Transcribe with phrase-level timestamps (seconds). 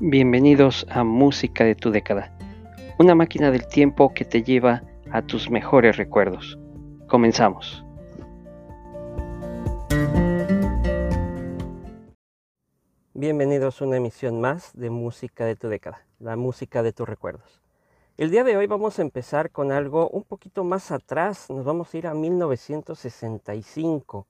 [0.00, 2.32] Bienvenidos a Música de tu década,
[3.00, 6.56] una máquina del tiempo que te lleva a tus mejores recuerdos.
[7.08, 7.84] Comenzamos.
[13.12, 17.60] Bienvenidos a una emisión más de Música de tu década, la música de tus recuerdos.
[18.16, 21.92] El día de hoy vamos a empezar con algo un poquito más atrás, nos vamos
[21.92, 24.28] a ir a 1965.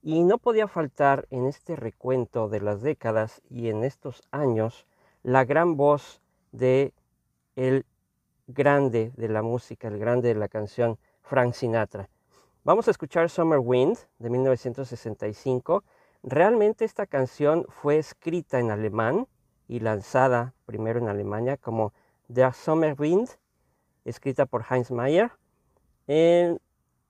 [0.00, 4.86] Y no podía faltar en este recuento de las décadas y en estos años
[5.24, 6.20] la gran voz
[6.52, 6.92] de
[7.56, 7.86] el
[8.46, 12.10] grande de la música, el grande de la canción, Frank Sinatra.
[12.62, 15.82] Vamos a escuchar Summer Wind de 1965.
[16.22, 19.26] Realmente esta canción fue escrita en alemán
[19.66, 21.94] y lanzada primero en Alemania como
[22.28, 23.30] Der Summer Wind,
[24.04, 25.32] escrita por Heinz Mayer,
[26.06, 26.60] en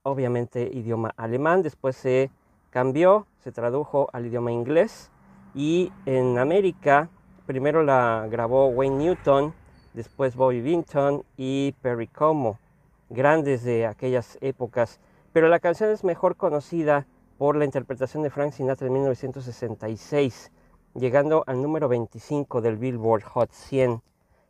[0.05, 1.63] obviamente idioma alemán.
[1.63, 2.31] Después se
[2.71, 5.11] cambió, se tradujo al idioma inglés
[5.53, 7.11] y en América
[7.47, 9.55] primero la grabó Wayne Newton,
[9.93, 12.59] después Bobby Vinton y Perry Como,
[13.11, 15.01] grandes de aquellas épocas,
[15.33, 17.07] pero la canción es mejor conocida
[17.39, 20.53] por la interpretación de Frank Sinatra en 1966,
[20.95, 24.01] llegando al número 25 del Billboard Hot 100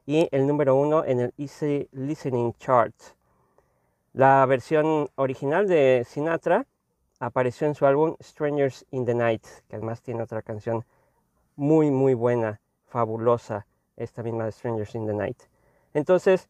[0.06, 2.94] y el número 1 en el Easy Listening Chart.
[4.12, 6.66] La versión original de Sinatra
[7.19, 10.84] apareció en su álbum Strangers in the Night, que además tiene otra canción
[11.56, 12.60] muy, muy buena,
[12.95, 15.42] fabulosa, esta misma de Strangers in the Night.
[15.95, 16.48] Entonces,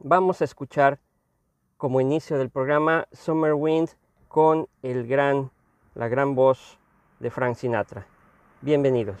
[0.00, 0.98] vamos a escuchar
[1.76, 3.90] como inicio del programa Summer Wind
[4.28, 5.50] con el gran,
[5.94, 6.78] la gran voz
[7.20, 8.06] de Frank Sinatra.
[8.62, 9.20] Bienvenidos.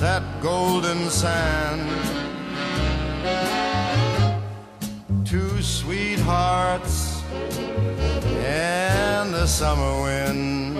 [0.00, 1.86] that golden sand.
[5.26, 7.22] Two sweethearts
[8.46, 10.78] and the summer wind.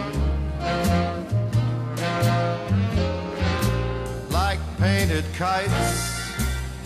[4.31, 6.33] Like painted kites,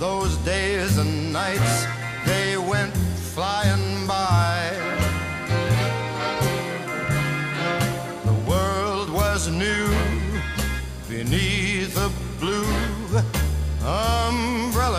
[0.00, 1.86] those days and nights,
[2.26, 2.92] they went
[3.32, 4.33] flying by.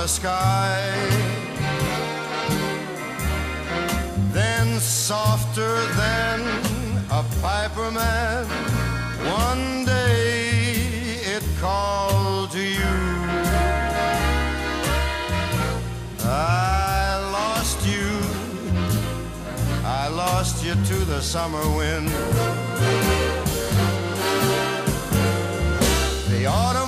[0.08, 0.82] Sky.
[4.32, 6.42] Then, softer than
[7.10, 8.46] a piper man,
[9.26, 10.76] one day
[11.36, 12.96] it called to you.
[16.24, 18.10] I lost you,
[19.84, 22.10] I lost you to the summer wind.
[26.30, 26.85] The autumn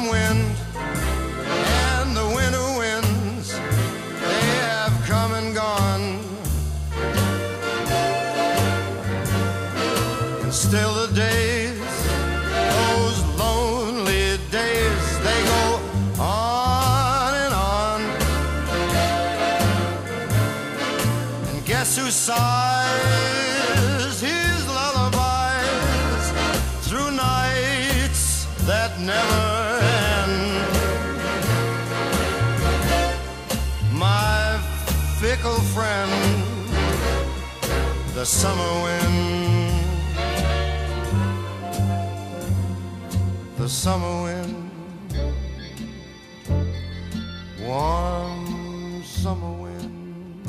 [35.77, 36.11] friend,
[38.15, 39.13] the summer wind.
[43.59, 44.71] The summer wind,
[47.61, 50.45] warm summer wind,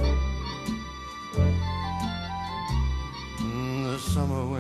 [3.87, 4.58] the summer wind.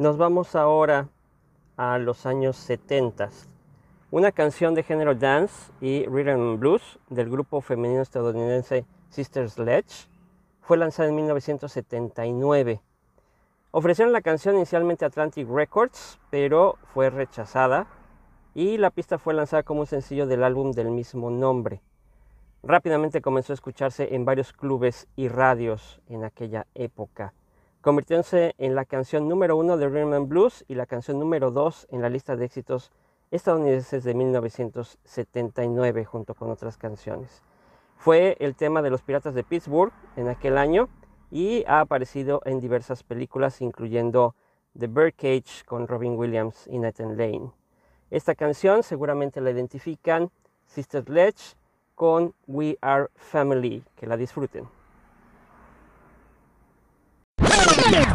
[0.00, 1.10] Nos vamos ahora
[1.76, 3.28] a los años 70.
[4.10, 10.08] Una canción de género dance y rhythm and blues del grupo femenino estadounidense Sister Sledge
[10.62, 12.80] fue lanzada en 1979.
[13.72, 17.86] Ofrecieron la canción inicialmente a Atlantic Records, pero fue rechazada
[18.54, 21.82] y la pista fue lanzada como un sencillo del álbum del mismo nombre.
[22.62, 27.34] Rápidamente comenzó a escucharse en varios clubes y radios en aquella época,
[27.80, 31.86] convirtiéndose en la canción número uno de Rhythm and Blues y la canción número dos
[31.90, 32.92] en la lista de éxitos
[33.30, 37.42] estadounidenses de 1979 junto con otras canciones.
[37.96, 40.88] Fue el tema de los Piratas de Pittsburgh en aquel año
[41.30, 44.34] y ha aparecido en diversas películas incluyendo
[44.78, 47.52] The Birdcage con Robin Williams y Nathan Lane.
[48.10, 50.30] Esta canción seguramente la identifican
[50.66, 51.56] Sister Sledge
[51.94, 53.84] con We Are Family.
[53.96, 54.79] Que la disfruten.
[57.88, 58.09] We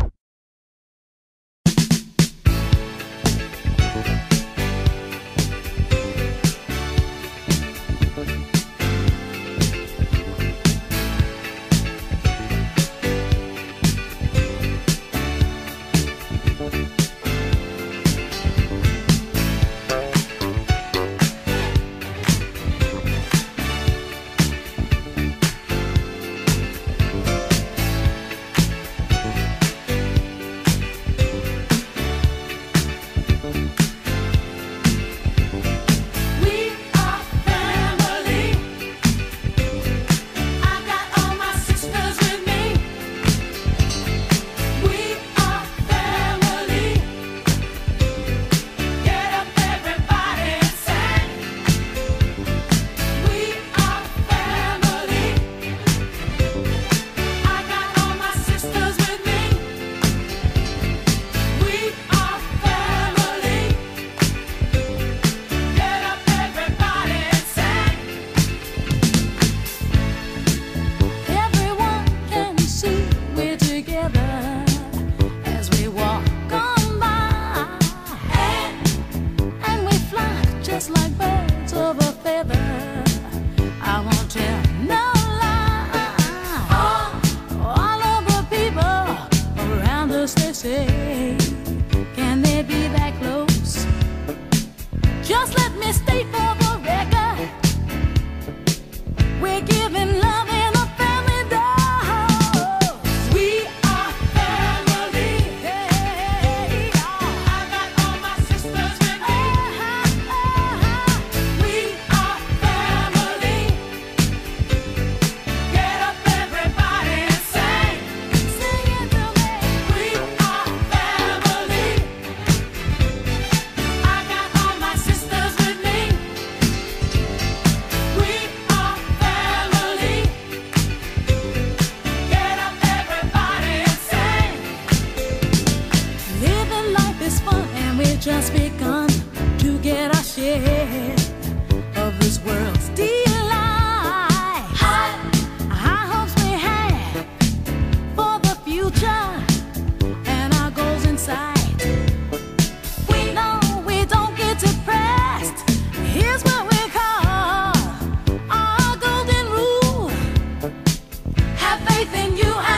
[161.95, 162.74] faith in you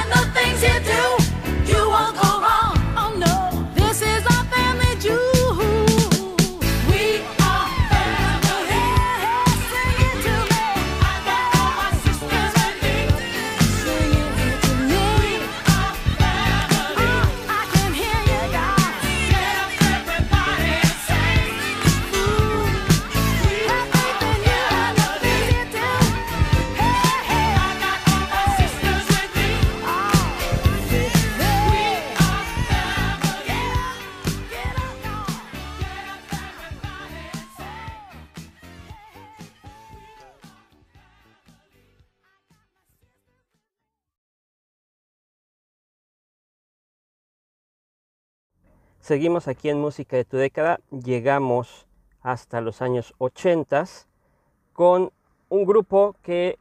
[49.07, 50.81] Seguimos aquí en Música de tu década.
[50.91, 51.87] Llegamos
[52.21, 53.85] hasta los años 80
[54.73, 55.13] con
[55.47, 56.59] un grupo que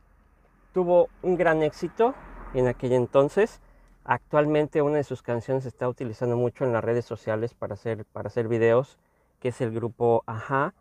[0.73, 2.15] tuvo un gran éxito
[2.55, 3.61] en aquel entonces.
[4.05, 8.05] Actualmente una de sus canciones se está utilizando mucho en las redes sociales para hacer,
[8.05, 8.97] para hacer videos,
[9.41, 10.73] que es el grupo Aja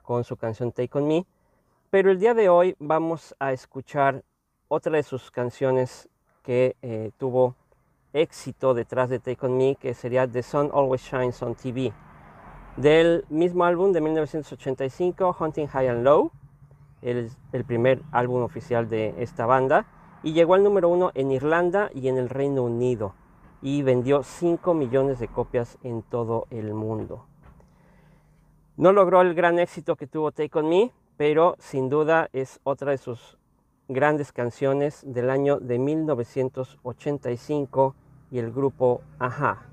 [0.00, 1.26] con su canción Take On Me.
[1.90, 4.24] Pero el día de hoy vamos a escuchar
[4.68, 6.08] otra de sus canciones
[6.42, 7.56] que eh, tuvo
[8.12, 11.92] éxito detrás de Take On Me, que sería The Sun Always Shines on TV.
[12.76, 16.30] Del mismo álbum de 1985, Hunting High and Low,
[17.02, 19.86] el, el primer álbum oficial de esta banda.
[20.22, 23.14] y llegó al número uno en Irlanda y en el Reino Unido
[23.62, 27.24] y vendió 5 millones de copias en todo el mundo.
[28.76, 32.90] No logró el gran éxito que tuvo Take On Me, pero sin duda es otra
[32.92, 33.38] de sus
[33.88, 37.94] grandes canciones del año de 1985
[38.30, 39.69] y el grupo Aja.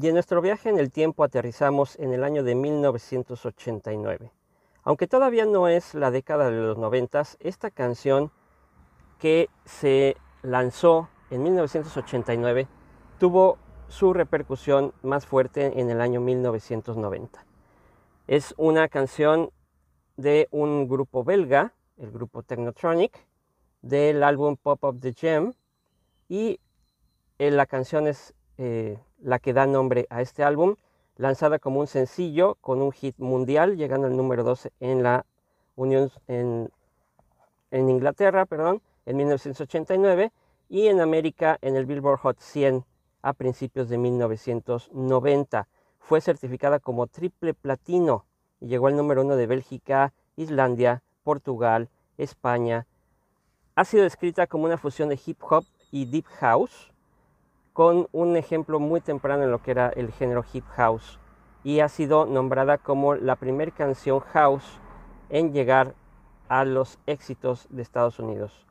[0.00, 4.32] Y en nuestro viaje en el tiempo aterrizamos en el año de 1989.
[4.82, 8.30] Aunque todavía no es la década de los noventas, esta canción
[9.18, 12.66] que se lanzó en 1989
[13.18, 17.44] tuvo su repercusión más fuerte en el año 1990.
[18.26, 19.50] Es una canción
[20.16, 23.26] de un grupo belga, el grupo Technotronic,
[23.82, 25.52] del álbum Pop Up the Gem,
[26.26, 26.58] y
[27.38, 30.76] eh, la canción es eh, la que da nombre a este álbum,
[31.16, 35.24] lanzada como un sencillo con un hit mundial, llegando al número 12 en la
[35.76, 36.70] Unión en,
[37.70, 40.30] en Inglaterra, perdón, en 1989
[40.68, 42.84] y en América en el Billboard Hot 100
[43.22, 45.66] a principios de 1990.
[45.98, 48.26] Fue certificada como triple platino
[48.60, 51.88] y llegó al número uno de Bélgica, Islandia, Portugal,
[52.18, 52.86] España.
[53.74, 56.92] Ha sido descrita como una fusión de hip hop y deep house,
[57.80, 61.18] con un ejemplo muy temprano en lo que era el género hip house,
[61.64, 64.78] y ha sido nombrada como la primera canción house
[65.30, 65.94] en llegar
[66.50, 68.66] a los éxitos de Estados Unidos.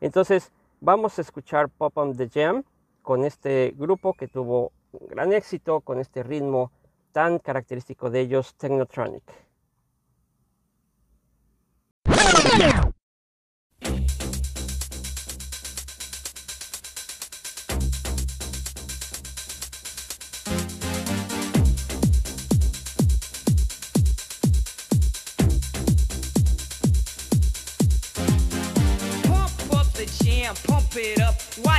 [0.00, 2.64] Entonces, vamos a escuchar Pop on the Jam
[3.02, 6.72] con este grupo que tuvo un gran éxito, con este ritmo
[7.12, 9.22] tan característico de ellos, Technotronic.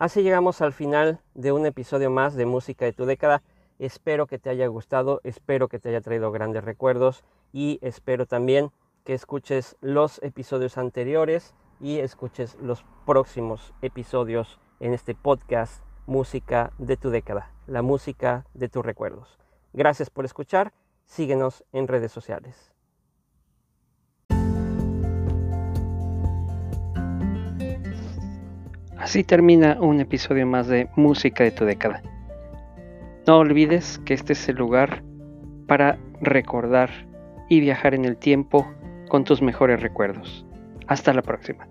[0.00, 3.42] Así llegamos al final de un episodio más de Música de tu década.
[3.78, 8.70] Espero que te haya gustado, espero que te haya traído grandes recuerdos y espero también
[9.04, 16.96] que escuches los episodios anteriores y escuches los próximos episodios en este podcast Música de
[16.96, 19.38] tu década, la música de tus recuerdos.
[19.74, 20.72] Gracias por escuchar,
[21.04, 22.72] síguenos en redes sociales.
[29.00, 32.02] Así termina un episodio más de Música de tu década.
[33.26, 35.02] No olvides que este es el lugar
[35.66, 36.90] para recordar
[37.48, 38.70] y viajar en el tiempo
[39.08, 40.44] con tus mejores recuerdos.
[40.86, 41.66] Hasta la próxima.